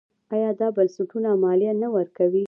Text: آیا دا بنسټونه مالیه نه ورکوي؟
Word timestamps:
آیا 0.33 0.51
دا 0.59 0.67
بنسټونه 0.75 1.29
مالیه 1.43 1.73
نه 1.81 1.87
ورکوي؟ 1.95 2.39